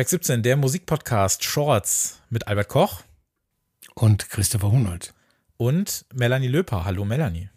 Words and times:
Track 0.00 0.08
17, 0.08 0.42
der 0.42 0.56
Musikpodcast 0.56 1.44
Shorts 1.44 2.22
mit 2.30 2.48
Albert 2.48 2.68
Koch 2.68 3.02
und 3.92 4.30
Christopher 4.30 4.72
Hunold 4.72 5.12
und 5.58 6.06
Melanie 6.14 6.48
Löper. 6.48 6.86
Hallo 6.86 7.04
Melanie. 7.04 7.50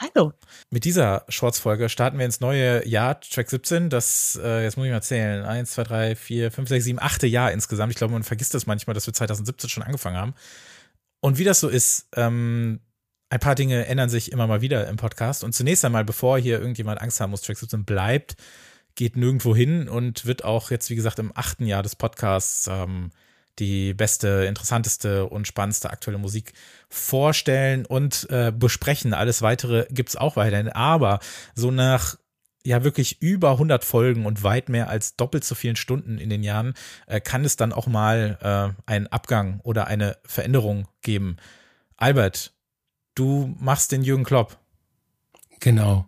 Hallo. 0.00 0.32
Mit 0.70 0.84
dieser 0.84 1.24
Shorts-Folge 1.28 1.88
starten 1.88 2.18
wir 2.18 2.26
ins 2.26 2.40
neue 2.40 2.84
Jahr, 2.84 3.20
Track 3.20 3.48
17. 3.48 3.90
Das, 3.90 4.36
äh, 4.42 4.64
jetzt 4.64 4.76
muss 4.76 4.86
ich 4.86 4.92
mal 4.92 5.04
zählen, 5.04 5.44
1, 5.44 5.70
2, 5.70 5.84
3, 5.84 6.16
4, 6.16 6.50
5, 6.50 6.68
6, 6.68 6.84
7, 6.84 6.98
8. 7.00 7.22
Jahr 7.28 7.52
insgesamt. 7.52 7.92
Ich 7.92 7.96
glaube, 7.96 8.12
man 8.12 8.24
vergisst 8.24 8.54
das 8.54 8.66
manchmal, 8.66 8.94
dass 8.94 9.06
wir 9.06 9.14
2017 9.14 9.70
schon 9.70 9.84
angefangen 9.84 10.16
haben. 10.16 10.34
Und 11.20 11.38
wie 11.38 11.44
das 11.44 11.60
so 11.60 11.68
ist, 11.68 12.08
ähm, 12.16 12.80
ein 13.28 13.38
paar 13.38 13.54
Dinge 13.54 13.86
ändern 13.86 14.08
sich 14.08 14.32
immer 14.32 14.48
mal 14.48 14.62
wieder 14.62 14.88
im 14.88 14.96
Podcast. 14.96 15.44
Und 15.44 15.52
zunächst 15.52 15.84
einmal, 15.84 16.04
bevor 16.04 16.40
hier 16.40 16.58
irgendjemand 16.58 17.00
Angst 17.00 17.20
haben 17.20 17.30
muss, 17.30 17.42
Track 17.42 17.58
17 17.58 17.84
bleibt, 17.84 18.34
geht 18.94 19.16
nirgendwo 19.16 19.54
hin 19.54 19.88
und 19.88 20.26
wird 20.26 20.44
auch 20.44 20.70
jetzt, 20.70 20.90
wie 20.90 20.94
gesagt, 20.94 21.18
im 21.18 21.32
achten 21.34 21.66
Jahr 21.66 21.82
des 21.82 21.96
Podcasts 21.96 22.68
ähm, 22.70 23.10
die 23.58 23.94
beste, 23.94 24.44
interessanteste 24.46 25.26
und 25.26 25.46
spannendste 25.46 25.90
aktuelle 25.90 26.18
Musik 26.18 26.52
vorstellen 26.88 27.86
und 27.86 28.26
äh, 28.30 28.52
besprechen. 28.52 29.14
Alles 29.14 29.42
weitere 29.42 29.86
gibt 29.90 30.10
es 30.10 30.16
auch 30.16 30.36
weiterhin. 30.36 30.68
Aber 30.68 31.20
so 31.54 31.70
nach 31.70 32.16
ja 32.64 32.82
wirklich 32.82 33.20
über 33.20 33.52
100 33.52 33.84
Folgen 33.84 34.26
und 34.26 34.42
weit 34.42 34.68
mehr 34.68 34.88
als 34.88 35.16
doppelt 35.16 35.44
so 35.44 35.54
vielen 35.54 35.76
Stunden 35.76 36.18
in 36.18 36.30
den 36.30 36.42
Jahren 36.42 36.74
äh, 37.06 37.20
kann 37.20 37.44
es 37.44 37.56
dann 37.56 37.72
auch 37.72 37.86
mal 37.86 38.38
äh, 38.40 38.90
einen 38.90 39.06
Abgang 39.08 39.60
oder 39.62 39.86
eine 39.86 40.16
Veränderung 40.24 40.88
geben. 41.02 41.36
Albert, 41.96 42.54
du 43.14 43.54
machst 43.60 43.92
den 43.92 44.02
Jürgen 44.02 44.24
Klopp. 44.24 44.58
Genau. 45.60 46.06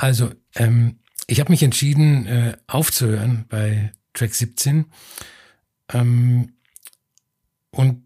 Also, 0.00 0.32
ähm, 0.54 0.98
ich 1.26 1.40
habe 1.40 1.52
mich 1.52 1.62
entschieden, 1.62 2.24
äh, 2.24 2.56
aufzuhören 2.66 3.44
bei 3.50 3.92
Track 4.14 4.34
17. 4.34 4.86
Ähm, 5.92 6.54
und 7.70 8.02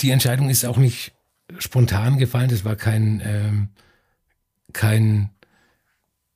die 0.00 0.10
Entscheidung 0.10 0.50
ist 0.50 0.66
auch 0.66 0.76
nicht 0.76 1.14
spontan 1.58 2.18
gefallen. 2.18 2.50
Das 2.50 2.66
war 2.66 2.76
kein, 2.76 3.22
ähm, 3.24 3.68
kein 4.74 5.30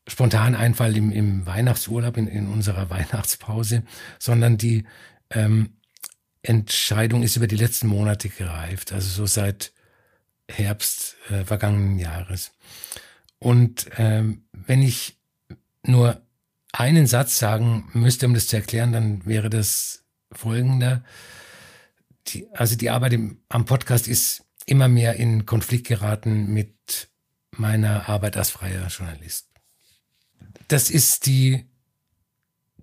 spontan 0.08 0.54
Einfall 0.54 0.96
im, 0.96 1.12
im 1.12 1.44
Weihnachtsurlaub, 1.44 2.16
in, 2.16 2.26
in 2.26 2.48
unserer 2.48 2.88
Weihnachtspause, 2.90 3.82
sondern 4.18 4.56
die 4.56 4.86
ähm, 5.28 5.74
Entscheidung 6.40 7.22
ist 7.22 7.36
über 7.36 7.48
die 7.48 7.56
letzten 7.56 7.86
Monate 7.86 8.30
gereift, 8.30 8.94
also 8.94 9.10
so 9.10 9.26
seit 9.26 9.74
Herbst 10.48 11.16
äh, 11.28 11.44
vergangenen 11.44 11.98
Jahres. 11.98 12.52
Und 13.40 13.86
ähm, 13.96 14.44
wenn 14.52 14.82
ich 14.82 15.18
nur 15.82 16.22
einen 16.72 17.06
Satz 17.06 17.38
sagen 17.38 17.88
müsste, 17.94 18.26
um 18.26 18.34
das 18.34 18.46
zu 18.46 18.56
erklären, 18.56 18.92
dann 18.92 19.26
wäre 19.26 19.50
das 19.50 20.04
folgender. 20.30 21.02
Die, 22.28 22.48
also 22.52 22.76
die 22.76 22.90
Arbeit 22.90 23.14
im, 23.14 23.42
am 23.48 23.64
Podcast 23.64 24.06
ist 24.06 24.44
immer 24.66 24.88
mehr 24.88 25.16
in 25.16 25.46
Konflikt 25.46 25.88
geraten 25.88 26.52
mit 26.52 27.08
meiner 27.50 28.08
Arbeit 28.08 28.36
als 28.36 28.50
freier 28.50 28.86
Journalist. 28.86 29.48
Das 30.68 30.90
ist 30.90 31.26
die 31.26 31.64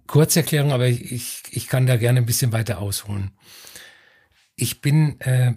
Kurzerklärung, 0.07 0.71
aber 0.71 0.87
ich, 0.87 1.43
ich 1.51 1.67
kann 1.67 1.85
da 1.85 1.97
gerne 1.97 2.19
ein 2.19 2.25
bisschen 2.25 2.51
weiter 2.51 2.79
ausholen. 2.79 3.31
Ich 4.55 4.81
bin 4.81 5.21
äh, 5.21 5.53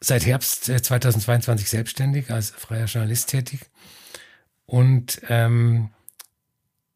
seit 0.00 0.24
Herbst 0.24 0.66
2022 0.66 1.66
äh, 1.66 1.70
selbstständig 1.70 2.30
als 2.30 2.50
freier 2.50 2.86
Journalist 2.86 3.28
tätig 3.28 3.60
und 4.70 5.20
ähm, 5.28 5.90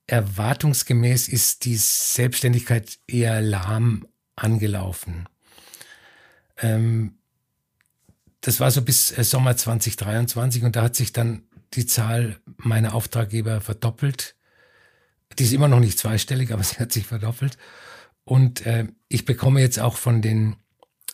erwartungsgemäß 0.07 1.27
ist 1.27 1.65
die 1.65 1.75
Selbstständigkeit 1.75 3.01
eher 3.09 3.41
lahm 3.41 4.07
angelaufen. 4.37 5.29
Ähm, 6.59 7.19
das 8.43 8.61
war 8.61 8.71
so 8.71 8.81
bis 8.81 9.19
äh, 9.19 9.25
Sommer 9.25 9.57
2023 9.57 10.63
und 10.63 10.77
da 10.77 10.83
hat 10.83 10.95
sich 10.95 11.13
dann 11.13 11.43
die 11.73 11.85
Zahl 11.85 12.39
meiner 12.59 12.95
Auftraggeber 12.95 13.61
verdoppelt. 13.61 14.37
Die 15.37 15.43
ist 15.43 15.53
immer 15.53 15.67
noch 15.67 15.81
nicht 15.81 15.99
zweistellig, 15.99 16.53
aber 16.53 16.63
sie 16.63 16.77
hat 16.77 16.93
sich 16.93 17.09
verdoppelt. 17.09 17.59
Und 18.23 18.65
äh, 18.67 18.87
ich 19.09 19.25
bekomme 19.25 19.61
jetzt 19.61 19.81
auch 19.81 19.97
von 19.97 20.23
den 20.23 20.55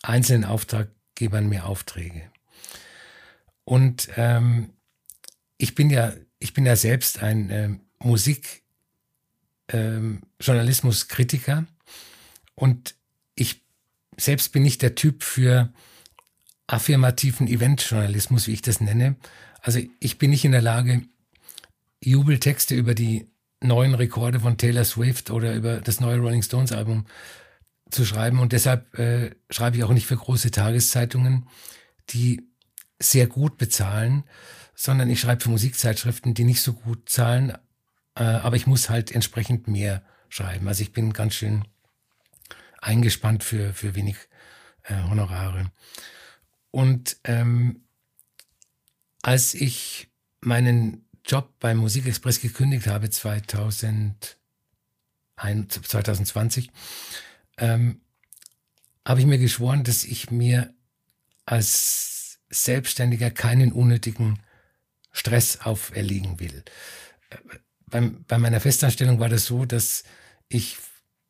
einzelnen 0.03 0.45
Auftraggebern 0.45 1.49
mehr 1.49 1.65
Aufträge. 1.65 2.31
Und 3.65 4.11
ähm, 4.17 4.75
ich 5.57 5.75
bin 5.75 5.89
ja, 5.89 6.13
ich 6.41 6.55
bin 6.55 6.67
ja 6.67 6.75
selbst 6.75 7.23
ein 7.23 7.51
äh, 7.51 7.69
Musik 8.03 8.63
ähm, 9.69 10.23
Journalismuskritiker 10.41 11.67
und 12.57 12.97
ich 13.35 13.63
selbst 14.17 14.53
bin 14.53 14.63
nicht 14.63 14.83
der 14.83 14.95
Typ 14.95 15.23
für 15.23 15.73
affirmativen 16.67 17.47
Eventjournalismus, 17.47 18.47
wie 18.47 18.53
ich 18.53 18.63
das 18.63 18.81
nenne. 18.81 19.17
Also 19.61 19.81
ich 20.01 20.19
bin 20.19 20.31
nicht 20.31 20.45
in 20.45 20.53
der 20.53 20.63
Lage, 20.63 21.03
Jubeltexte 22.03 22.75
über 22.75 22.95
die 22.95 23.29
neuen 23.61 23.95
Rekorde 23.95 24.41
von 24.41 24.57
Taylor 24.57 24.85
Swift 24.85 25.31
oder 25.31 25.55
über 25.55 25.81
das 25.81 26.01
neue 26.01 26.19
Rolling 26.19 26.43
Stones 26.43 26.73
Album 26.73 27.07
zu 27.91 28.07
schreiben. 28.07 28.39
Und 28.39 28.53
deshalb 28.53 28.99
äh, 28.99 29.33
schreibe 29.51 29.77
ich 29.77 29.85
auch 29.85 29.93
nicht 29.93 30.07
für 30.07 30.17
große 30.17 30.51
Tageszeitungen, 30.51 31.47
die 32.11 32.49
sehr 32.99 33.27
gut 33.27 33.59
bezahlen, 33.59 34.25
sondern 34.81 35.11
ich 35.11 35.21
schreibe 35.21 35.43
für 35.43 35.51
Musikzeitschriften, 35.51 36.33
die 36.33 36.45
nicht 36.45 36.63
so 36.63 36.73
gut 36.73 37.11
zahlen, 37.11 37.53
äh, 38.15 38.23
aber 38.23 38.57
ich 38.57 38.67
muss 38.67 38.89
halt 38.89 39.13
entsprechend 39.13 39.69
mehr 39.69 40.03
schreiben. 40.31 40.67
Also 40.69 40.81
ich 40.83 40.95
bin 40.95 41.13
ganz 41.13 41.35
schön 41.35 41.69
eingespannt 42.81 43.45
für, 43.45 43.75
für 43.75 43.95
wenig 43.95 44.17
äh, 44.85 44.95
Honorare. 45.03 45.71
Und 46.71 47.19
ähm, 47.25 47.85
als 49.21 49.53
ich 49.53 50.09
meinen 50.41 51.05
Job 51.27 51.53
beim 51.61 51.77
Musikexpress 51.77 52.41
gekündigt 52.41 52.87
habe, 52.87 53.11
2000, 53.11 54.39
2020, 55.37 56.71
ähm, 57.59 58.01
habe 59.07 59.21
ich 59.21 59.27
mir 59.27 59.37
geschworen, 59.37 59.85
dass 59.85 60.05
ich 60.05 60.31
mir 60.31 60.73
als 61.45 62.41
Selbstständiger 62.49 63.31
keinen 63.31 63.73
unnötigen 63.73 64.41
Stress 65.13 65.61
auferlegen 65.63 66.41
will 66.41 66.65
beim, 67.91 68.25
bei 68.27 68.39
meiner 68.39 68.61
Festanstellung 68.61 69.21
war 69.21 69.29
das 69.29 69.45
so, 69.45 69.65
dass 69.65 70.05
ich 70.49 70.79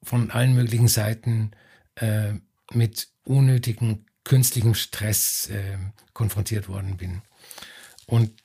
von 0.02 0.30
allen 0.30 0.54
möglichen 0.54 0.88
Seiten 0.88 1.50
äh, 1.96 2.34
mit 2.72 3.08
unnötigem 3.24 4.06
künstlichem 4.24 4.74
Stress 4.74 5.48
äh, 5.50 5.78
konfrontiert 6.12 6.68
worden 6.68 6.96
bin. 6.96 7.22
Und 8.06 8.42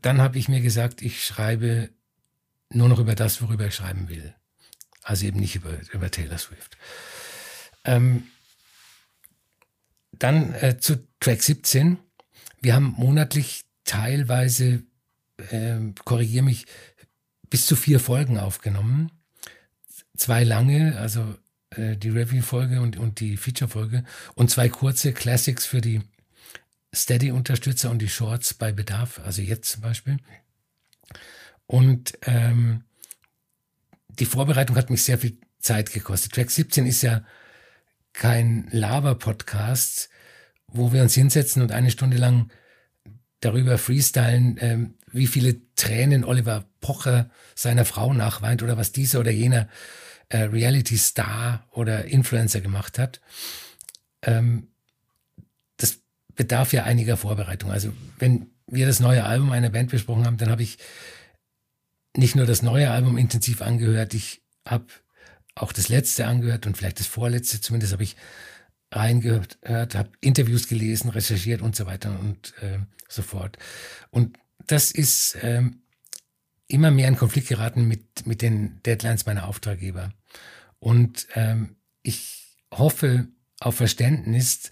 dann 0.00 0.20
habe 0.20 0.38
ich 0.38 0.48
mir 0.48 0.60
gesagt, 0.60 1.02
ich 1.02 1.24
schreibe 1.24 1.90
nur 2.70 2.88
noch 2.88 2.98
über 2.98 3.14
das, 3.14 3.42
worüber 3.42 3.66
ich 3.66 3.74
schreiben 3.74 4.08
will. 4.08 4.34
Also 5.02 5.26
eben 5.26 5.40
nicht 5.40 5.56
über, 5.56 5.78
über 5.92 6.10
Taylor 6.10 6.38
Swift. 6.38 6.76
Ähm, 7.84 8.28
dann 10.12 10.54
äh, 10.54 10.78
zu 10.78 11.06
Track 11.20 11.42
17. 11.42 11.98
Wir 12.60 12.74
haben 12.74 12.94
monatlich 12.96 13.64
teilweise, 13.92 14.84
äh, 15.50 15.78
korrigiere 16.06 16.44
mich, 16.44 16.64
bis 17.50 17.66
zu 17.66 17.76
vier 17.76 18.00
Folgen 18.00 18.38
aufgenommen. 18.38 19.12
Zwei 20.16 20.44
lange, 20.44 20.96
also 20.96 21.34
äh, 21.70 21.98
die 21.98 22.08
Review-Folge 22.08 22.80
und, 22.80 22.96
und 22.96 23.20
die 23.20 23.36
Feature-Folge 23.36 24.04
und 24.34 24.50
zwei 24.50 24.70
kurze 24.70 25.12
Classics 25.12 25.66
für 25.66 25.82
die 25.82 26.00
Steady-Unterstützer 26.94 27.90
und 27.90 28.00
die 28.00 28.08
Shorts 28.08 28.54
bei 28.54 28.72
Bedarf, 28.72 29.20
also 29.26 29.42
jetzt 29.42 29.70
zum 29.72 29.82
Beispiel. 29.82 30.16
Und 31.66 32.14
ähm, 32.22 32.84
die 34.08 34.26
Vorbereitung 34.26 34.76
hat 34.76 34.88
mich 34.88 35.04
sehr 35.04 35.18
viel 35.18 35.36
Zeit 35.58 35.92
gekostet. 35.92 36.32
Track 36.32 36.50
17 36.50 36.86
ist 36.86 37.02
ja 37.02 37.24
kein 38.14 38.68
Lava-Podcast, 38.70 40.08
wo 40.66 40.94
wir 40.94 41.02
uns 41.02 41.12
hinsetzen 41.12 41.60
und 41.60 41.72
eine 41.72 41.90
Stunde 41.90 42.16
lang 42.16 42.50
darüber 43.42 43.76
freestylen, 43.76 44.56
ähm, 44.60 44.94
wie 45.10 45.26
viele 45.26 45.56
Tränen 45.74 46.24
Oliver 46.24 46.64
Pocher 46.80 47.30
seiner 47.54 47.84
Frau 47.84 48.14
nachweint 48.14 48.62
oder 48.62 48.78
was 48.78 48.92
dieser 48.92 49.20
oder 49.20 49.30
jener 49.30 49.68
äh, 50.30 50.44
Reality-Star 50.44 51.66
oder 51.72 52.06
Influencer 52.06 52.60
gemacht 52.60 52.98
hat. 52.98 53.20
Ähm, 54.22 54.68
das 55.76 55.98
bedarf 56.34 56.72
ja 56.72 56.84
einiger 56.84 57.16
Vorbereitung. 57.18 57.70
Also 57.70 57.92
wenn 58.18 58.46
wir 58.66 58.86
das 58.86 59.00
neue 59.00 59.24
Album 59.24 59.52
einer 59.52 59.70
Band 59.70 59.90
besprochen 59.90 60.24
haben, 60.24 60.38
dann 60.38 60.50
habe 60.50 60.62
ich 60.62 60.78
nicht 62.16 62.36
nur 62.36 62.46
das 62.46 62.62
neue 62.62 62.90
Album 62.90 63.18
intensiv 63.18 63.60
angehört, 63.60 64.14
ich 64.14 64.40
habe 64.66 64.86
auch 65.54 65.72
das 65.72 65.88
letzte 65.88 66.26
angehört 66.26 66.66
und 66.66 66.76
vielleicht 66.76 67.00
das 67.00 67.06
vorletzte, 67.06 67.60
zumindest 67.60 67.92
habe 67.92 68.04
ich 68.04 68.16
reingehört, 68.92 69.58
habe 69.64 70.10
Interviews 70.20 70.68
gelesen, 70.68 71.10
recherchiert 71.10 71.62
und 71.62 71.74
so 71.74 71.86
weiter 71.86 72.18
und 72.20 72.54
äh, 72.62 72.78
so 73.08 73.22
fort. 73.22 73.58
Und 74.10 74.38
das 74.66 74.90
ist 74.90 75.36
ähm, 75.42 75.82
immer 76.68 76.90
mehr 76.90 77.08
in 77.08 77.16
Konflikt 77.16 77.48
geraten 77.48 77.88
mit, 77.88 78.26
mit 78.26 78.42
den 78.42 78.82
Deadlines 78.82 79.26
meiner 79.26 79.48
Auftraggeber. 79.48 80.12
Und 80.78 81.26
ähm, 81.34 81.76
ich 82.02 82.56
hoffe 82.72 83.28
auf 83.60 83.76
Verständnis, 83.76 84.70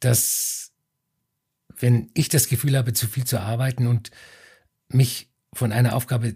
dass 0.00 0.72
wenn 1.78 2.10
ich 2.14 2.28
das 2.28 2.48
Gefühl 2.48 2.76
habe, 2.76 2.92
zu 2.92 3.06
viel 3.06 3.24
zu 3.24 3.40
arbeiten 3.40 3.86
und 3.86 4.10
mich 4.88 5.30
von 5.52 5.72
einer 5.72 5.94
Aufgabe 5.94 6.34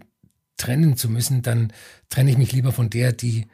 trennen 0.57 0.97
zu 0.97 1.09
müssen, 1.09 1.41
dann 1.41 1.71
trenne 2.09 2.31
ich 2.31 2.37
mich 2.37 2.51
lieber 2.51 2.71
von 2.71 2.89
der, 2.89 3.13
die 3.13 3.47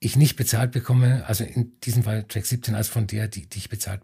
ich 0.00 0.16
nicht 0.16 0.36
bezahlt 0.36 0.72
bekomme, 0.72 1.24
also 1.26 1.44
in 1.44 1.78
diesem 1.80 2.04
Fall 2.04 2.24
Track 2.24 2.46
17, 2.46 2.74
als 2.74 2.88
von 2.88 3.06
der, 3.06 3.28
die, 3.28 3.48
die 3.48 3.58
ich 3.58 3.68
bezahlt 3.68 4.02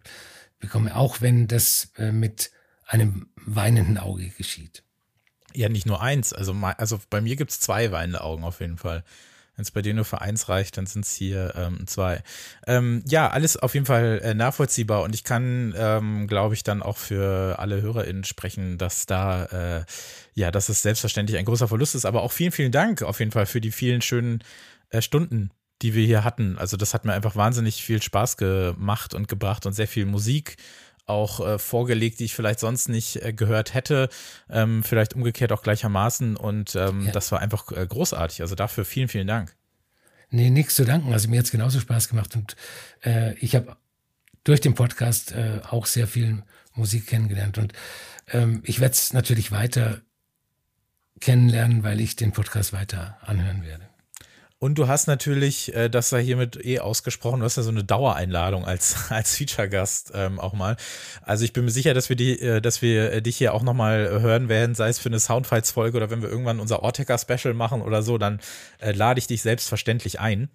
bekomme, 0.58 0.96
auch 0.96 1.20
wenn 1.20 1.46
das 1.46 1.93
äh, 1.96 2.12
mit 2.12 2.50
einem 2.87 3.29
weinenden 3.37 3.99
Auge 3.99 4.29
geschieht. 4.29 4.82
Ja, 5.55 5.69
nicht 5.69 5.87
nur 5.87 6.02
eins. 6.02 6.32
Also, 6.32 6.52
also 6.52 7.00
bei 7.11 7.20
mir 7.20 7.37
gibt 7.37 7.52
es 7.52 7.61
zwei 7.61 7.93
weinende 7.93 8.23
Augen 8.23 8.44
auf 8.44 8.61
jeden 8.61 8.76
Fall. 8.76 9.05
Wenn 9.56 9.62
es 9.62 9.70
bei 9.70 9.82
dir 9.82 9.94
nur 9.94 10.05
für 10.05 10.20
eins 10.20 10.49
reicht, 10.49 10.76
dann 10.76 10.87
sind 10.87 11.05
es 11.05 11.14
hier 11.14 11.55
ähm, 11.55 11.87
zwei. 11.87 12.25
Ähm, 12.67 13.05
ja, 13.06 13.31
alles 13.31 13.56
auf 13.56 13.75
jeden 13.75 13.87
Fall 13.87 14.20
äh, 14.25 14.35
nachvollziehbar 14.35 15.02
und 15.02 15.14
ich 15.14 15.23
kann, 15.23 15.73
ähm, 15.76 16.26
glaube 16.26 16.55
ich, 16.55 16.64
dann 16.64 16.82
auch 16.82 16.97
für 16.97 17.56
alle 17.61 17.81
HörerInnen 17.81 18.25
sprechen, 18.25 18.79
dass 18.79 19.06
da, 19.06 19.44
äh, 19.44 19.85
ja, 20.35 20.50
dass 20.50 20.69
es 20.69 20.82
selbstverständlich 20.82 21.38
ein 21.38 21.44
großer 21.44 21.69
Verlust 21.69 21.94
ist. 21.94 22.05
Aber 22.05 22.23
auch 22.23 22.32
vielen, 22.32 22.50
vielen 22.50 22.73
Dank 22.73 23.02
auf 23.02 23.20
jeden 23.20 23.31
Fall 23.31 23.47
für 23.47 23.61
die 23.61 23.70
vielen 23.70 24.02
schönen 24.02 24.43
äh, 24.90 25.00
Stunden, 25.00 25.52
die 25.85 25.95
wir 25.95 26.07
hier 26.07 26.25
hatten. 26.25 26.57
Also 26.57 26.79
das 26.79 26.95
hat 26.95 27.05
mir 27.05 27.13
einfach 27.13 27.37
wahnsinnig 27.37 27.85
viel 27.85 28.03
Spaß 28.03 28.39
gemacht 28.39 29.13
und 29.13 29.29
gebracht 29.29 29.67
und 29.67 29.75
sehr 29.75 29.87
viel 29.87 30.07
Musik 30.07 30.57
auch 31.07 31.47
äh, 31.47 31.59
vorgelegt, 31.59 32.21
die 32.21 32.25
ich 32.25 32.35
vielleicht 32.35 32.59
sonst 32.59 32.89
nicht 32.89 33.23
äh, 33.23 33.35
gehört 33.35 33.75
hätte. 33.75 34.09
Ähm, 34.49 34.83
vielleicht 34.83 35.13
umgekehrt 35.13 35.53
auch 35.53 35.63
gleichermaßen. 35.63 36.37
Und 36.37 36.75
ähm, 36.75 37.03
ja. 37.05 37.13
das 37.13 37.31
war 37.33 37.41
einfach 37.41 37.71
äh, 37.73 37.87
großartig. 37.87 38.41
Also 38.41 38.55
dafür 38.55 38.87
vielen, 38.87 39.09
vielen 39.09 39.27
Dank. 39.27 39.55
Nee, 40.31 40.49
nichts 40.49 40.75
zu 40.75 40.87
danken. 40.87 41.13
Also 41.13 41.29
mir 41.29 41.39
hat 41.39 41.45
es 41.45 41.53
genauso 41.53 41.79
Spaß 41.79 42.09
gemacht. 42.09 42.35
Und 42.35 42.57
äh, 43.05 43.35
ich 43.35 43.55
habe 43.55 43.77
durch 44.45 44.63
den 44.63 44.75
Podcast 44.75 45.33
äh, 45.33 45.61
auch 45.69 45.85
sehr 45.85 46.09
viel 46.09 46.43
Musik 46.73 47.07
kennengelernt. 47.09 47.59
Und 47.59 47.75
ähm, 48.29 48.63
ich 48.65 48.81
werde 48.81 48.95
es 48.95 49.13
natürlich 49.13 49.53
weiter 49.53 50.01
kennenlernen, 51.21 51.83
weil 51.85 52.01
ich 52.01 52.17
den 52.17 52.33
Podcast 52.33 52.73
weiter 52.73 53.19
anhören 53.21 53.63
werde. 53.63 53.94
Und 54.64 54.76
du 54.76 54.88
hast 54.88 55.08
natürlich, 55.08 55.75
äh, 55.75 55.90
das 55.90 56.08
sei 56.08 56.25
hiermit 56.25 56.64
eh 56.64 56.78
ausgesprochen, 56.78 57.40
du 57.40 57.44
hast 57.44 57.58
ja 57.58 57.62
so 57.62 57.69
eine 57.69 57.84
Dauereinladung 57.84 58.64
als, 58.64 58.96
als 59.11 59.37
Feature-Gast 59.37 60.12
ähm, 60.14 60.40
auch 60.40 60.55
mal. 60.55 60.78
Also 61.20 61.44
ich 61.44 61.52
bin 61.52 61.66
mir 61.66 61.70
sicher, 61.70 61.93
dass 61.93 62.08
wir, 62.08 62.16
die, 62.16 62.40
äh, 62.40 62.62
dass 62.62 62.81
wir 62.81 63.12
äh, 63.12 63.20
dich 63.20 63.37
hier 63.37 63.52
auch 63.52 63.62
nochmal 63.62 64.22
hören 64.22 64.49
werden, 64.49 64.75
sei 64.75 64.88
es 64.88 64.99
für 64.99 65.11
eine 65.11 65.20
Soundfights-Folge 65.20 65.99
oder 65.99 66.08
wenn 66.08 66.22
wir 66.22 66.31
irgendwann 66.31 66.61
unser 66.61 66.82
Orteca-Special 66.82 67.52
machen 67.52 67.82
oder 67.82 68.02
so, 68.02 68.16
dann 68.16 68.40
äh, 68.78 68.93
lade 68.93 69.19
ich 69.19 69.26
dich 69.26 69.43
selbstverständlich 69.43 70.19
ein. 70.19 70.49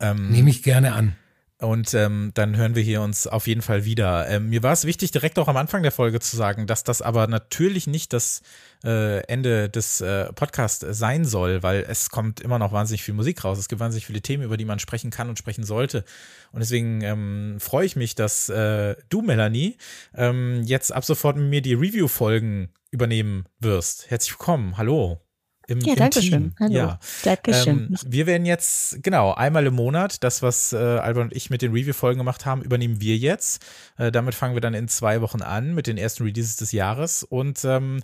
Ähm, 0.00 0.30
Nehme 0.30 0.48
ich 0.48 0.62
gerne 0.62 0.94
an. 0.94 1.14
Und 1.58 1.92
ähm, 1.92 2.32
dann 2.32 2.56
hören 2.56 2.74
wir 2.74 2.82
hier 2.82 3.02
uns 3.02 3.26
auf 3.26 3.46
jeden 3.46 3.62
Fall 3.62 3.84
wieder. 3.84 4.28
Ähm, 4.28 4.48
mir 4.48 4.62
war 4.62 4.72
es 4.72 4.86
wichtig, 4.86 5.10
direkt 5.10 5.38
auch 5.38 5.48
am 5.48 5.56
Anfang 5.56 5.82
der 5.82 5.92
Folge 5.92 6.20
zu 6.20 6.36
sagen, 6.36 6.66
dass 6.66 6.84
das 6.84 7.02
aber 7.02 7.26
natürlich 7.26 7.86
nicht 7.86 8.14
das 8.14 8.40
äh, 8.86 9.18
Ende 9.26 9.68
des 9.68 10.00
äh, 10.00 10.32
Podcasts 10.32 10.86
sein 10.88 11.24
soll, 11.24 11.62
weil 11.62 11.84
es 11.88 12.08
kommt 12.08 12.40
immer 12.40 12.58
noch 12.58 12.72
wahnsinnig 12.72 13.02
viel 13.02 13.14
Musik 13.14 13.44
raus. 13.44 13.58
Es 13.58 13.68
gibt 13.68 13.80
wahnsinnig 13.80 14.06
viele 14.06 14.22
Themen, 14.22 14.44
über 14.44 14.56
die 14.56 14.64
man 14.64 14.78
sprechen 14.78 15.10
kann 15.10 15.28
und 15.28 15.38
sprechen 15.38 15.64
sollte. 15.64 16.04
Und 16.52 16.60
deswegen 16.60 17.02
ähm, 17.02 17.56
freue 17.58 17.84
ich 17.84 17.96
mich, 17.96 18.14
dass 18.14 18.48
äh, 18.48 18.94
du, 19.08 19.22
Melanie, 19.22 19.76
ähm, 20.14 20.62
jetzt 20.64 20.92
ab 20.92 21.04
sofort 21.04 21.36
mit 21.36 21.50
mir 21.50 21.62
die 21.62 21.74
Review-Folgen 21.74 22.70
übernehmen 22.90 23.44
wirst. 23.58 24.08
Herzlich 24.08 24.32
willkommen. 24.32 24.78
Hallo. 24.78 25.20
Im, 25.68 25.80
ja, 25.80 25.94
im 25.94 25.98
danke 25.98 26.20
Team. 26.20 26.30
schön. 26.30 26.54
Hallo. 26.60 26.72
Ja. 26.72 26.98
Dankeschön. 27.24 27.78
Ähm, 27.90 27.96
wir 28.06 28.26
werden 28.26 28.46
jetzt, 28.46 29.02
genau, 29.02 29.34
einmal 29.34 29.66
im 29.66 29.74
Monat, 29.74 30.22
das, 30.22 30.40
was 30.40 30.72
äh, 30.72 30.76
Albert 30.76 31.24
und 31.24 31.34
ich 31.34 31.50
mit 31.50 31.60
den 31.60 31.72
Review-Folgen 31.72 32.18
gemacht 32.18 32.46
haben, 32.46 32.62
übernehmen 32.62 33.00
wir 33.00 33.16
jetzt. 33.16 33.64
Äh, 33.98 34.12
damit 34.12 34.36
fangen 34.36 34.54
wir 34.54 34.60
dann 34.60 34.74
in 34.74 34.86
zwei 34.86 35.20
Wochen 35.22 35.42
an 35.42 35.74
mit 35.74 35.88
den 35.88 35.98
ersten 35.98 36.22
Releases 36.22 36.56
des 36.56 36.70
Jahres. 36.70 37.24
Und 37.24 37.64
ähm, 37.64 38.00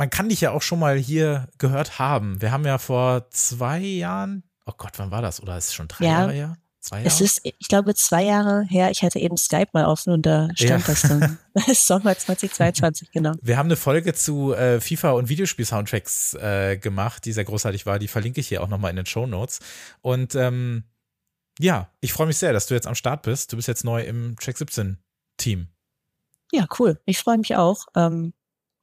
man 0.00 0.08
kann 0.08 0.30
dich 0.30 0.40
ja 0.40 0.52
auch 0.52 0.62
schon 0.62 0.78
mal 0.78 0.96
hier 0.96 1.46
gehört 1.58 1.98
haben. 1.98 2.40
Wir 2.40 2.52
haben 2.52 2.64
ja 2.64 2.78
vor 2.78 3.28
zwei 3.28 3.80
Jahren, 3.80 4.44
oh 4.64 4.72
Gott, 4.74 4.92
wann 4.96 5.10
war 5.10 5.20
das? 5.20 5.42
Oder 5.42 5.58
ist 5.58 5.68
es 5.68 5.74
schon 5.74 5.88
drei 5.88 6.06
ja. 6.06 6.10
Jahre 6.12 6.32
her? 6.32 6.56
Zwei 6.80 6.96
Jahre? 6.96 7.08
Es 7.08 7.20
ist, 7.20 7.42
ich 7.44 7.68
glaube, 7.68 7.94
zwei 7.94 8.24
Jahre 8.24 8.64
her. 8.64 8.90
Ich 8.90 9.02
hatte 9.02 9.18
eben 9.18 9.36
Skype 9.36 9.68
mal 9.74 9.84
offen 9.84 10.14
und 10.14 10.24
da 10.24 10.48
stand 10.54 10.88
ja. 10.88 10.94
das 10.94 11.02
dann. 11.02 11.38
Sommer 11.74 12.16
2022, 12.16 13.10
genau. 13.10 13.34
Wir 13.42 13.58
haben 13.58 13.66
eine 13.66 13.76
Folge 13.76 14.14
zu 14.14 14.54
äh, 14.54 14.80
FIFA 14.80 15.10
und 15.10 15.28
Videospiel-Soundtracks 15.28 16.32
äh, 16.32 16.78
gemacht, 16.78 17.26
die 17.26 17.32
sehr 17.34 17.44
großartig 17.44 17.84
war. 17.84 17.98
Die 17.98 18.08
verlinke 18.08 18.40
ich 18.40 18.48
hier 18.48 18.62
auch 18.62 18.68
nochmal 18.68 18.88
in 18.88 18.96
den 18.96 19.04
Show 19.04 19.26
Notes. 19.26 19.58
Und 20.00 20.34
ähm, 20.34 20.84
ja, 21.58 21.90
ich 22.00 22.14
freue 22.14 22.26
mich 22.26 22.38
sehr, 22.38 22.54
dass 22.54 22.66
du 22.66 22.72
jetzt 22.72 22.86
am 22.86 22.94
Start 22.94 23.20
bist. 23.20 23.52
Du 23.52 23.56
bist 23.56 23.68
jetzt 23.68 23.84
neu 23.84 24.00
im 24.00 24.34
Track 24.36 24.56
17 24.56 24.96
Team. 25.36 25.68
Ja, 26.52 26.66
cool. 26.78 26.98
Ich 27.04 27.18
freue 27.18 27.36
mich 27.36 27.54
auch. 27.56 27.84
Ähm, 27.94 28.32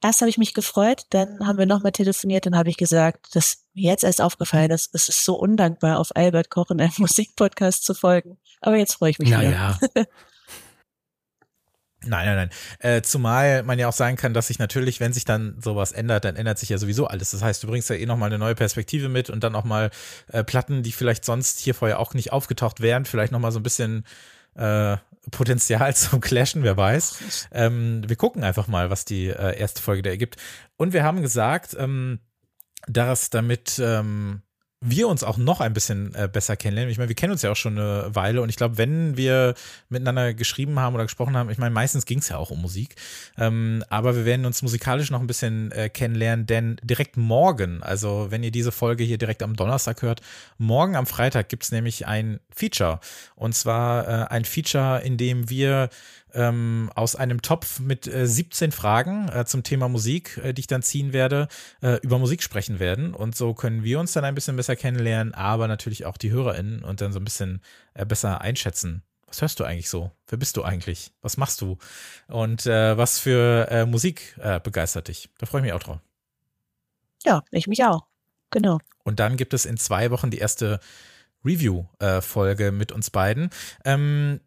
erst 0.02 0.20
habe 0.20 0.30
ich 0.30 0.38
mich 0.38 0.54
gefreut, 0.54 1.06
dann 1.10 1.46
haben 1.46 1.58
wir 1.58 1.66
nochmal 1.66 1.92
telefoniert, 1.92 2.46
dann 2.46 2.56
habe 2.56 2.70
ich 2.70 2.76
gesagt, 2.76 3.34
dass 3.34 3.64
mir 3.74 3.90
jetzt 3.90 4.04
erst 4.04 4.20
aufgefallen 4.20 4.70
ist, 4.70 4.94
es 4.94 5.08
ist 5.08 5.24
so 5.24 5.34
undankbar, 5.34 5.98
auf 5.98 6.14
Albert 6.14 6.50
Koch 6.50 6.70
in 6.70 6.80
einem 6.80 6.92
Musikpodcast 6.98 7.84
zu 7.84 7.94
folgen. 7.94 8.38
Aber 8.60 8.76
jetzt 8.76 8.94
freue 8.94 9.10
ich 9.10 9.18
mich. 9.18 9.30
Naja. 9.30 9.78
Nein, 12.06 12.26
nein, 12.26 12.36
nein. 12.36 12.50
Äh, 12.78 13.02
zumal 13.02 13.64
man 13.64 13.76
ja 13.76 13.88
auch 13.88 13.92
sagen 13.92 14.16
kann, 14.16 14.32
dass 14.32 14.46
sich 14.46 14.60
natürlich, 14.60 15.00
wenn 15.00 15.12
sich 15.12 15.24
dann 15.24 15.60
sowas 15.60 15.90
ändert, 15.90 16.24
dann 16.24 16.36
ändert 16.36 16.56
sich 16.58 16.68
ja 16.68 16.78
sowieso 16.78 17.08
alles. 17.08 17.32
Das 17.32 17.42
heißt, 17.42 17.64
du 17.64 17.66
bringst 17.66 17.90
ja 17.90 17.96
eh 17.96 18.06
nochmal 18.06 18.28
eine 18.28 18.38
neue 18.38 18.54
Perspektive 18.54 19.08
mit 19.08 19.30
und 19.30 19.42
dann 19.42 19.56
auch 19.56 19.64
mal 19.64 19.90
äh, 20.28 20.44
Platten, 20.44 20.84
die 20.84 20.92
vielleicht 20.92 21.24
sonst 21.24 21.58
hier 21.58 21.74
vorher 21.74 21.98
auch 21.98 22.14
nicht 22.14 22.32
aufgetaucht 22.32 22.80
wären, 22.80 23.04
vielleicht 23.04 23.32
nochmal 23.32 23.50
so 23.50 23.58
ein 23.58 23.64
bisschen 23.64 24.04
äh, 24.54 24.96
Potenzial 25.30 25.94
zum 25.96 26.20
Clashen, 26.20 26.62
wer 26.62 26.76
weiß. 26.76 27.48
Ähm, 27.52 28.02
wir 28.06 28.16
gucken 28.16 28.44
einfach 28.44 28.68
mal, 28.68 28.90
was 28.90 29.04
die 29.04 29.28
äh, 29.28 29.58
erste 29.58 29.82
Folge 29.82 30.02
da 30.02 30.10
ergibt. 30.10 30.36
Und 30.76 30.92
wir 30.92 31.02
haben 31.02 31.22
gesagt, 31.22 31.76
ähm, 31.78 32.20
dass 32.86 33.30
damit 33.30 33.80
ähm, 33.82 34.42
wir 34.80 35.08
uns 35.08 35.24
auch 35.24 35.36
noch 35.38 35.60
ein 35.60 35.72
bisschen 35.72 36.14
äh, 36.14 36.28
besser 36.32 36.56
kennenlernen. 36.56 36.92
Ich 36.92 36.98
meine, 36.98 37.08
wir 37.08 37.16
kennen 37.16 37.32
uns 37.32 37.42
ja 37.42 37.50
auch 37.50 37.56
schon 37.56 37.78
eine 37.78 38.14
Weile 38.14 38.42
und 38.42 38.48
ich 38.48 38.56
glaube, 38.56 38.78
wenn 38.78 39.16
wir 39.16 39.54
miteinander 39.88 40.34
geschrieben 40.34 40.78
haben 40.78 40.94
oder 40.94 41.04
gesprochen 41.04 41.36
haben, 41.36 41.50
ich 41.50 41.58
meine, 41.58 41.74
meistens 41.74 42.06
ging 42.06 42.20
es 42.20 42.28
ja 42.28 42.36
auch 42.36 42.50
um 42.50 42.62
Musik, 42.62 42.94
ähm, 43.36 43.82
aber 43.88 44.14
wir 44.14 44.24
werden 44.24 44.46
uns 44.46 44.62
musikalisch 44.62 45.10
noch 45.10 45.20
ein 45.20 45.26
bisschen 45.26 45.72
äh, 45.72 45.88
kennenlernen, 45.88 46.46
denn 46.46 46.76
direkt 46.82 47.16
morgen, 47.16 47.82
also 47.82 48.28
wenn 48.30 48.44
ihr 48.44 48.52
diese 48.52 48.70
Folge 48.70 49.02
hier 49.02 49.18
direkt 49.18 49.42
am 49.42 49.56
Donnerstag 49.56 50.02
hört, 50.02 50.20
morgen 50.58 50.94
am 50.94 51.06
Freitag 51.06 51.48
gibt 51.48 51.64
es 51.64 51.72
nämlich 51.72 52.06
ein 52.06 52.38
Feature 52.54 53.00
und 53.34 53.56
zwar 53.56 54.06
äh, 54.06 54.26
ein 54.28 54.44
Feature, 54.44 55.00
in 55.00 55.16
dem 55.16 55.50
wir 55.50 55.90
ähm, 56.34 56.90
aus 56.94 57.16
einem 57.16 57.42
Topf 57.42 57.80
mit 57.80 58.06
äh, 58.06 58.26
17 58.26 58.72
Fragen 58.72 59.28
äh, 59.28 59.44
zum 59.44 59.62
Thema 59.62 59.88
Musik, 59.88 60.38
äh, 60.42 60.52
die 60.52 60.60
ich 60.60 60.66
dann 60.66 60.82
ziehen 60.82 61.12
werde, 61.12 61.48
äh, 61.82 61.98
über 62.02 62.18
Musik 62.18 62.42
sprechen 62.42 62.78
werden. 62.78 63.14
Und 63.14 63.36
so 63.36 63.54
können 63.54 63.82
wir 63.82 64.00
uns 64.00 64.12
dann 64.12 64.24
ein 64.24 64.34
bisschen 64.34 64.56
besser 64.56 64.76
kennenlernen, 64.76 65.34
aber 65.34 65.68
natürlich 65.68 66.06
auch 66.06 66.16
die 66.16 66.30
HörerInnen 66.30 66.82
und 66.82 67.00
dann 67.00 67.12
so 67.12 67.20
ein 67.20 67.24
bisschen 67.24 67.60
äh, 67.94 68.04
besser 68.06 68.40
einschätzen. 68.40 69.02
Was 69.26 69.42
hörst 69.42 69.60
du 69.60 69.64
eigentlich 69.64 69.90
so? 69.90 70.10
Wer 70.26 70.38
bist 70.38 70.56
du 70.56 70.62
eigentlich? 70.62 71.12
Was 71.20 71.36
machst 71.36 71.60
du? 71.60 71.76
Und 72.28 72.64
äh, 72.66 72.96
was 72.96 73.18
für 73.18 73.84
Musik 73.86 74.34
begeistert 74.64 75.08
dich? 75.08 75.28
Da 75.36 75.44
freue 75.44 75.60
ich 75.60 75.64
mich 75.64 75.72
auch 75.74 75.82
drauf. 75.82 75.98
Ja, 77.24 77.42
ich 77.50 77.66
mich 77.66 77.84
auch. 77.84 78.06
Genau. 78.50 78.78
Und 79.04 79.20
dann 79.20 79.36
gibt 79.36 79.52
es 79.52 79.66
in 79.66 79.76
zwei 79.76 80.10
Wochen 80.10 80.30
die 80.30 80.38
erste 80.38 80.80
Review-Folge 81.44 82.72
mit 82.72 82.92
uns 82.92 83.10
beiden. 83.10 83.50
Ähm, 83.84 84.40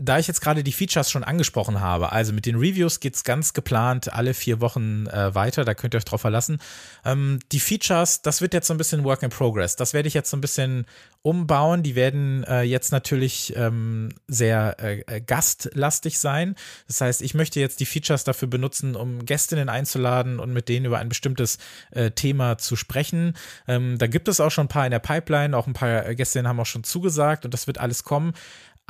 da 0.00 0.18
ich 0.18 0.28
jetzt 0.28 0.40
gerade 0.40 0.62
die 0.62 0.72
Features 0.72 1.10
schon 1.10 1.24
angesprochen 1.24 1.80
habe, 1.80 2.12
also 2.12 2.32
mit 2.32 2.46
den 2.46 2.54
Reviews 2.54 3.00
geht's 3.00 3.24
ganz 3.24 3.52
geplant 3.52 4.12
alle 4.12 4.32
vier 4.32 4.60
Wochen 4.60 5.08
äh, 5.08 5.34
weiter, 5.34 5.64
da 5.64 5.74
könnt 5.74 5.94
ihr 5.94 5.98
euch 5.98 6.04
drauf 6.04 6.20
verlassen. 6.20 6.60
Ähm, 7.04 7.40
die 7.50 7.58
Features, 7.58 8.22
das 8.22 8.40
wird 8.40 8.54
jetzt 8.54 8.68
so 8.68 8.74
ein 8.74 8.78
bisschen 8.78 9.02
Work 9.02 9.24
in 9.24 9.30
Progress. 9.30 9.74
Das 9.74 9.94
werde 9.94 10.06
ich 10.06 10.14
jetzt 10.14 10.30
so 10.30 10.36
ein 10.36 10.40
bisschen 10.40 10.86
umbauen. 11.22 11.82
Die 11.82 11.96
werden 11.96 12.44
äh, 12.44 12.62
jetzt 12.62 12.92
natürlich 12.92 13.54
ähm, 13.56 14.10
sehr 14.28 14.76
äh, 14.78 15.00
äh 15.00 15.20
gastlastig 15.20 16.20
sein. 16.20 16.54
Das 16.86 17.00
heißt, 17.00 17.20
ich 17.20 17.34
möchte 17.34 17.58
jetzt 17.58 17.80
die 17.80 17.86
Features 17.86 18.22
dafür 18.22 18.46
benutzen, 18.46 18.94
um 18.94 19.26
Gästinnen 19.26 19.68
einzuladen 19.68 20.38
und 20.38 20.52
mit 20.52 20.68
denen 20.68 20.86
über 20.86 20.98
ein 20.98 21.08
bestimmtes 21.08 21.58
äh, 21.90 22.12
Thema 22.12 22.56
zu 22.56 22.76
sprechen. 22.76 23.34
Ähm, 23.66 23.98
da 23.98 24.06
gibt 24.06 24.28
es 24.28 24.38
auch 24.38 24.50
schon 24.50 24.66
ein 24.66 24.68
paar 24.68 24.86
in 24.86 24.92
der 24.92 25.00
Pipeline, 25.00 25.56
auch 25.56 25.66
ein 25.66 25.72
paar 25.72 26.14
Gästinnen 26.14 26.46
haben 26.46 26.60
auch 26.60 26.66
schon 26.66 26.84
zugesagt 26.84 27.44
und 27.44 27.52
das 27.52 27.66
wird 27.66 27.78
alles 27.78 28.04
kommen. 28.04 28.32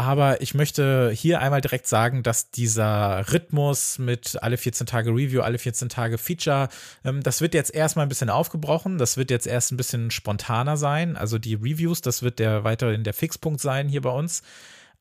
Aber 0.01 0.41
ich 0.41 0.55
möchte 0.55 1.11
hier 1.13 1.41
einmal 1.41 1.61
direkt 1.61 1.89
sagen, 1.89 2.23
dass 2.23 2.53
dieser 2.53 3.33
Rhythmus 3.33 3.99
mit 3.99 4.41
alle 4.41 4.57
14 4.57 4.87
Tage 4.87 5.11
Review, 5.11 5.41
alle 5.41 5.59
14 5.59 5.89
Tage 5.89 6.19
Feature, 6.19 6.69
ähm, 7.05 7.21
das 7.21 7.41
wird 7.41 7.53
jetzt 7.53 7.75
erstmal 7.75 8.07
ein 8.07 8.09
bisschen 8.09 8.31
aufgebrochen. 8.31 8.99
Das 8.99 9.17
wird 9.17 9.33
jetzt 9.33 9.49
erst 9.49 9.73
ein 9.73 9.77
bisschen 9.77 10.13
spontaner 10.13 10.77
sein. 10.77 11.17
Also 11.17 11.39
die 11.39 11.55
Reviews, 11.55 12.01
das 12.01 12.23
wird 12.23 12.39
der 12.39 12.63
weiterhin 12.63 13.03
der 13.03 13.13
Fixpunkt 13.13 13.61
sein 13.61 13.89
hier 13.89 14.03
bei 14.03 14.11
uns. 14.11 14.43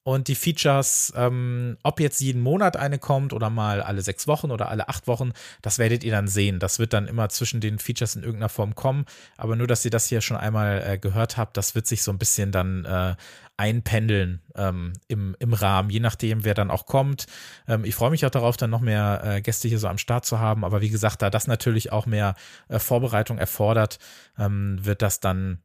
Und 0.07 0.29
die 0.29 0.35
Features, 0.35 1.11
ähm, 1.17 1.75
ob 1.83 1.99
jetzt 1.99 2.21
jeden 2.21 2.41
Monat 2.41 2.77
eine 2.77 2.97
kommt 2.97 3.33
oder 3.33 3.49
mal 3.49 3.81
alle 3.81 4.01
sechs 4.01 4.25
Wochen 4.25 4.51
oder 4.51 4.69
alle 4.69 4.87
acht 4.87 5.05
Wochen, 5.05 5.33
das 5.61 5.79
werdet 5.79 6.01
ihr 6.05 6.13
dann 6.13 6.29
sehen. 6.29 6.59
Das 6.59 6.79
wird 6.79 6.93
dann 6.93 7.07
immer 7.07 7.27
zwischen 7.27 7.59
den 7.59 7.77
Features 7.77 8.15
in 8.15 8.23
irgendeiner 8.23 8.47
Form 8.47 8.73
kommen. 8.73 9.03
Aber 9.35 9.57
nur, 9.57 9.67
dass 9.67 9.83
ihr 9.83 9.91
das 9.91 10.07
hier 10.07 10.21
schon 10.21 10.37
einmal 10.37 10.81
äh, 10.81 10.97
gehört 10.97 11.35
habt, 11.35 11.57
das 11.57 11.75
wird 11.75 11.87
sich 11.87 12.03
so 12.03 12.11
ein 12.11 12.19
bisschen 12.19 12.53
dann 12.53 12.85
äh, 12.85 13.17
einpendeln 13.57 14.39
ähm, 14.55 14.93
im, 15.09 15.35
im 15.39 15.51
Rahmen, 15.51 15.89
je 15.89 15.99
nachdem, 15.99 16.45
wer 16.45 16.53
dann 16.53 16.71
auch 16.71 16.85
kommt. 16.85 17.25
Ähm, 17.67 17.83
ich 17.83 17.93
freue 17.93 18.11
mich 18.11 18.25
auch 18.25 18.29
darauf, 18.29 18.55
dann 18.55 18.69
noch 18.69 18.79
mehr 18.79 19.21
äh, 19.25 19.41
Gäste 19.41 19.67
hier 19.67 19.79
so 19.79 19.89
am 19.89 19.97
Start 19.97 20.23
zu 20.23 20.39
haben. 20.39 20.63
Aber 20.63 20.79
wie 20.79 20.89
gesagt, 20.89 21.21
da 21.21 21.29
das 21.29 21.47
natürlich 21.47 21.91
auch 21.91 22.05
mehr 22.05 22.35
äh, 22.69 22.79
Vorbereitung 22.79 23.39
erfordert, 23.39 23.99
ähm, 24.39 24.79
wird 24.85 25.01
das 25.01 25.19
dann 25.19 25.59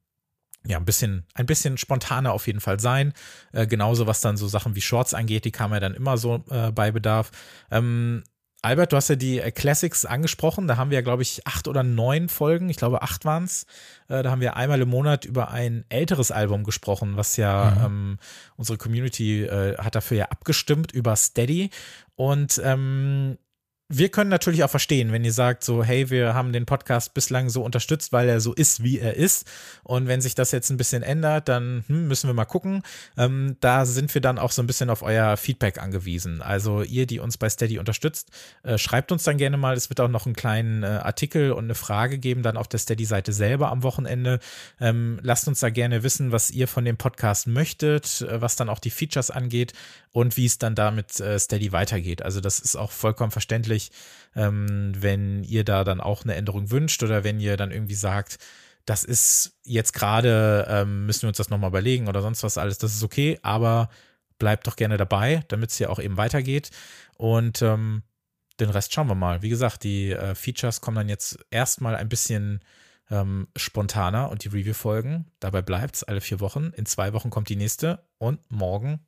ja, 0.66 0.78
ein 0.78 0.84
bisschen, 0.84 1.24
ein 1.34 1.46
bisschen 1.46 1.76
spontaner 1.76 2.32
auf 2.32 2.46
jeden 2.46 2.60
Fall 2.60 2.80
sein. 2.80 3.12
Äh, 3.52 3.66
genauso 3.66 4.06
was 4.06 4.20
dann 4.20 4.36
so 4.36 4.48
Sachen 4.48 4.74
wie 4.74 4.80
Shorts 4.80 5.14
angeht, 5.14 5.44
die 5.44 5.52
kamen 5.52 5.74
ja 5.74 5.80
dann 5.80 5.94
immer 5.94 6.16
so 6.18 6.44
äh, 6.50 6.70
bei 6.70 6.90
Bedarf. 6.90 7.30
Ähm, 7.70 8.22
Albert, 8.64 8.92
du 8.92 8.96
hast 8.96 9.08
ja 9.08 9.16
die 9.16 9.40
äh, 9.40 9.50
Classics 9.50 10.04
angesprochen. 10.04 10.68
Da 10.68 10.76
haben 10.76 10.90
wir 10.90 11.02
glaube 11.02 11.22
ich, 11.22 11.44
acht 11.46 11.66
oder 11.66 11.82
neun 11.82 12.28
Folgen. 12.28 12.68
Ich 12.70 12.76
glaube, 12.76 13.02
acht 13.02 13.24
waren 13.24 13.44
es. 13.44 13.66
Äh, 14.08 14.22
da 14.22 14.30
haben 14.30 14.40
wir 14.40 14.56
einmal 14.56 14.80
im 14.80 14.88
Monat 14.88 15.24
über 15.24 15.50
ein 15.50 15.84
älteres 15.88 16.30
Album 16.30 16.62
gesprochen, 16.62 17.16
was 17.16 17.36
ja 17.36 17.74
mhm. 17.76 17.84
ähm, 17.84 18.18
unsere 18.56 18.78
Community 18.78 19.42
äh, 19.42 19.76
hat 19.78 19.96
dafür 19.96 20.16
ja 20.16 20.24
abgestimmt 20.26 20.92
über 20.92 21.16
Steady. 21.16 21.70
Und 22.14 22.60
ähm, 22.64 23.36
wir 23.94 24.08
können 24.08 24.30
natürlich 24.30 24.64
auch 24.64 24.70
verstehen, 24.70 25.12
wenn 25.12 25.24
ihr 25.24 25.32
sagt, 25.32 25.64
so, 25.64 25.84
hey, 25.84 26.08
wir 26.08 26.32
haben 26.32 26.52
den 26.52 26.64
Podcast 26.64 27.12
bislang 27.12 27.50
so 27.50 27.62
unterstützt, 27.62 28.12
weil 28.12 28.28
er 28.28 28.40
so 28.40 28.54
ist, 28.54 28.82
wie 28.82 28.98
er 28.98 29.14
ist. 29.14 29.46
Und 29.82 30.08
wenn 30.08 30.22
sich 30.22 30.34
das 30.34 30.50
jetzt 30.50 30.70
ein 30.70 30.78
bisschen 30.78 31.02
ändert, 31.02 31.48
dann 31.48 31.84
hm, 31.86 32.08
müssen 32.08 32.28
wir 32.28 32.34
mal 32.34 32.46
gucken. 32.46 32.82
Ähm, 33.18 33.56
da 33.60 33.84
sind 33.84 34.14
wir 34.14 34.22
dann 34.22 34.38
auch 34.38 34.50
so 34.50 34.62
ein 34.62 34.66
bisschen 34.66 34.88
auf 34.88 35.02
euer 35.02 35.36
Feedback 35.36 35.78
angewiesen. 35.78 36.40
Also 36.40 36.82
ihr, 36.82 37.06
die 37.06 37.18
uns 37.18 37.36
bei 37.36 37.50
Steady 37.50 37.78
unterstützt, 37.78 38.30
äh, 38.62 38.78
schreibt 38.78 39.12
uns 39.12 39.24
dann 39.24 39.36
gerne 39.36 39.58
mal. 39.58 39.76
Es 39.76 39.90
wird 39.90 40.00
auch 40.00 40.08
noch 40.08 40.24
einen 40.24 40.34
kleinen 40.34 40.82
äh, 40.82 40.86
Artikel 40.86 41.52
und 41.52 41.64
eine 41.64 41.74
Frage 41.74 42.18
geben, 42.18 42.42
dann 42.42 42.56
auf 42.56 42.68
der 42.68 42.78
Steady-Seite 42.78 43.34
selber 43.34 43.70
am 43.70 43.82
Wochenende. 43.82 44.40
Ähm, 44.80 45.20
lasst 45.22 45.48
uns 45.48 45.60
da 45.60 45.68
gerne 45.68 46.02
wissen, 46.02 46.32
was 46.32 46.50
ihr 46.50 46.66
von 46.66 46.86
dem 46.86 46.96
Podcast 46.96 47.46
möchtet, 47.46 48.22
äh, 48.22 48.40
was 48.40 48.56
dann 48.56 48.70
auch 48.70 48.78
die 48.78 48.90
Features 48.90 49.30
angeht 49.30 49.74
und 50.12 50.36
wie 50.36 50.46
es 50.46 50.58
dann 50.58 50.74
damit 50.74 51.18
äh, 51.20 51.38
Steady 51.38 51.72
weitergeht. 51.72 52.22
Also 52.22 52.40
das 52.40 52.60
ist 52.60 52.76
auch 52.76 52.92
vollkommen 52.92 53.30
verständlich, 53.30 53.90
ähm, 54.36 54.92
wenn 54.96 55.42
ihr 55.42 55.64
da 55.64 55.84
dann 55.84 56.00
auch 56.00 56.24
eine 56.24 56.34
Änderung 56.34 56.70
wünscht 56.70 57.02
oder 57.02 57.24
wenn 57.24 57.40
ihr 57.40 57.56
dann 57.56 57.72
irgendwie 57.72 57.94
sagt, 57.94 58.38
das 58.84 59.04
ist 59.04 59.58
jetzt 59.64 59.92
gerade, 59.92 60.66
ähm, 60.68 61.06
müssen 61.06 61.22
wir 61.22 61.28
uns 61.28 61.38
das 61.38 61.50
nochmal 61.50 61.70
überlegen 61.70 62.08
oder 62.08 62.20
sonst 62.20 62.42
was 62.42 62.58
alles, 62.58 62.78
das 62.78 62.94
ist 62.94 63.02
okay, 63.02 63.38
aber 63.42 63.88
bleibt 64.38 64.66
doch 64.66 64.76
gerne 64.76 64.96
dabei, 64.96 65.44
damit 65.48 65.70
es 65.70 65.78
ja 65.78 65.88
auch 65.88 66.00
eben 66.00 66.16
weitergeht. 66.16 66.70
Und 67.16 67.62
ähm, 67.62 68.02
den 68.60 68.70
Rest 68.70 68.92
schauen 68.92 69.06
wir 69.06 69.14
mal. 69.14 69.42
Wie 69.42 69.48
gesagt, 69.48 69.84
die 69.84 70.10
äh, 70.10 70.34
Features 70.34 70.80
kommen 70.80 70.96
dann 70.96 71.08
jetzt 71.08 71.38
erstmal 71.50 71.94
ein 71.94 72.08
bisschen 72.08 72.60
ähm, 73.10 73.48
spontaner 73.56 74.30
und 74.30 74.44
die 74.44 74.48
Review-Folgen, 74.48 75.30
dabei 75.38 75.62
bleibt 75.62 75.96
es 75.96 76.04
alle 76.04 76.20
vier 76.20 76.40
Wochen. 76.40 76.72
In 76.76 76.86
zwei 76.86 77.12
Wochen 77.12 77.30
kommt 77.30 77.48
die 77.48 77.56
nächste 77.56 78.04
und 78.18 78.40
morgen 78.50 79.00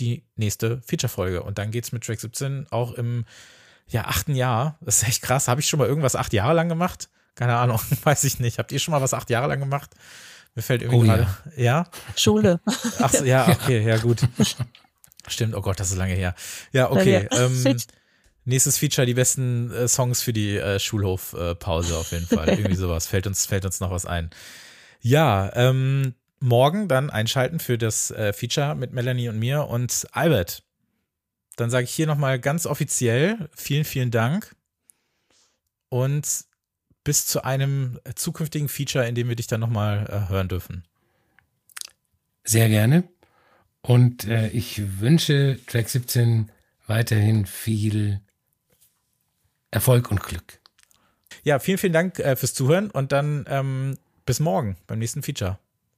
die 0.00 0.24
nächste 0.36 0.80
Feature-Folge. 0.82 1.42
Und 1.42 1.58
dann 1.58 1.70
geht 1.70 1.84
es 1.84 1.92
mit 1.92 2.04
Track 2.04 2.20
17 2.20 2.66
auch 2.70 2.92
im 2.92 3.24
ja, 3.88 4.06
achten 4.06 4.34
Jahr. 4.34 4.78
Das 4.80 5.02
ist 5.02 5.08
echt 5.08 5.22
krass. 5.22 5.48
Habe 5.48 5.60
ich 5.60 5.68
schon 5.68 5.78
mal 5.78 5.88
irgendwas 5.88 6.16
acht 6.16 6.32
Jahre 6.32 6.54
lang 6.54 6.68
gemacht? 6.68 7.08
Keine 7.34 7.56
Ahnung, 7.56 7.80
weiß 8.02 8.24
ich 8.24 8.38
nicht. 8.40 8.58
Habt 8.58 8.72
ihr 8.72 8.78
schon 8.78 8.92
mal 8.92 9.02
was 9.02 9.14
acht 9.14 9.30
Jahre 9.30 9.48
lang 9.48 9.60
gemacht? 9.60 9.90
Mir 10.54 10.62
fällt 10.62 10.82
irgendwie 10.82 11.00
oh, 11.00 11.04
gerade. 11.04 11.28
Ja. 11.56 11.62
ja? 11.62 11.86
Schule. 12.16 12.60
Ach 13.00 13.12
so, 13.12 13.24
ja, 13.24 13.48
okay, 13.48 13.86
ja, 13.86 13.98
gut. 13.98 14.20
Stimmt, 15.28 15.54
oh 15.54 15.60
Gott, 15.60 15.78
das 15.78 15.90
ist 15.90 15.96
lange 15.96 16.14
her. 16.14 16.34
Ja, 16.72 16.90
okay. 16.90 17.28
Ähm, 17.30 17.76
nächstes 18.44 18.78
Feature, 18.78 19.06
die 19.06 19.14
besten 19.14 19.70
äh, 19.70 19.88
Songs 19.88 20.22
für 20.22 20.32
die 20.32 20.56
äh, 20.56 20.78
Schulhofpause 20.80 21.94
äh, 21.94 21.96
auf 21.96 22.12
jeden 22.12 22.26
Fall. 22.26 22.48
Irgendwie 22.58 22.76
sowas. 22.76 23.06
Fällt 23.06 23.26
uns, 23.26 23.46
fällt 23.46 23.64
uns 23.64 23.80
noch 23.80 23.90
was 23.90 24.06
ein. 24.06 24.30
Ja, 25.00 25.50
ähm, 25.54 26.14
morgen 26.40 26.88
dann 26.88 27.10
einschalten 27.10 27.60
für 27.60 27.78
das 27.78 28.10
äh, 28.10 28.32
Feature 28.32 28.74
mit 28.74 28.92
Melanie 28.92 29.28
und 29.28 29.38
mir 29.38 29.66
und 29.68 30.06
Albert. 30.12 30.62
Dann 31.56 31.70
sage 31.70 31.84
ich 31.84 31.90
hier 31.90 32.06
nochmal 32.06 32.40
ganz 32.40 32.66
offiziell 32.66 33.48
vielen, 33.54 33.84
vielen 33.84 34.10
Dank 34.10 34.56
und 35.90 36.44
bis 37.04 37.26
zu 37.26 37.44
einem 37.44 37.98
zukünftigen 38.14 38.68
Feature, 38.68 39.06
in 39.06 39.14
dem 39.14 39.28
wir 39.28 39.36
dich 39.36 39.46
dann 39.46 39.60
nochmal 39.60 40.06
äh, 40.08 40.30
hören 40.30 40.48
dürfen. 40.48 40.84
Sehr 42.44 42.68
gerne. 42.68 43.04
Und 43.82 44.24
äh, 44.24 44.48
ich 44.48 45.00
wünsche 45.00 45.58
Track 45.66 45.88
17 45.88 46.50
weiterhin 46.86 47.46
viel 47.46 48.20
Erfolg 49.70 50.10
und 50.10 50.22
Glück. 50.22 50.60
Ja, 51.42 51.58
vielen, 51.58 51.78
vielen 51.78 51.92
Dank 51.92 52.18
äh, 52.18 52.36
fürs 52.36 52.54
Zuhören 52.54 52.90
und 52.90 53.12
dann 53.12 53.44
ähm, 53.48 53.98
bis 54.26 54.40
morgen 54.40 54.76
beim 54.86 54.98
nächsten 54.98 55.22
Feature. 55.22 55.58